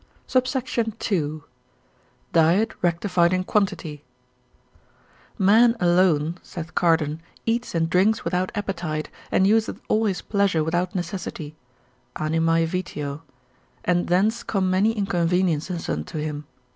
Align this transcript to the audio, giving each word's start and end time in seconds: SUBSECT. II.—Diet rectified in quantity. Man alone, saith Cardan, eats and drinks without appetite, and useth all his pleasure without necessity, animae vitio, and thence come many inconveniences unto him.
SUBSECT. 0.25 1.11
II.—Diet 1.11 2.73
rectified 2.81 3.31
in 3.33 3.43
quantity. 3.43 4.03
Man 5.37 5.75
alone, 5.79 6.39
saith 6.41 6.73
Cardan, 6.73 7.21
eats 7.45 7.75
and 7.75 7.87
drinks 7.87 8.25
without 8.25 8.51
appetite, 8.55 9.11
and 9.31 9.45
useth 9.45 9.79
all 9.89 10.05
his 10.05 10.23
pleasure 10.23 10.63
without 10.63 10.95
necessity, 10.95 11.55
animae 12.15 12.65
vitio, 12.65 13.21
and 13.85 14.07
thence 14.07 14.41
come 14.41 14.71
many 14.71 14.93
inconveniences 14.93 15.87
unto 15.87 16.17
him. 16.17 16.45